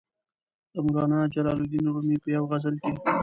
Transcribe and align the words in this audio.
د 0.73 0.75
مولانا 0.85 1.19
جلال 1.33 1.57
الدین 1.61 1.85
رومي 1.95 2.17
په 2.23 2.27
یوې 2.35 2.47
غزل 2.51 2.75
کې. 2.83 2.91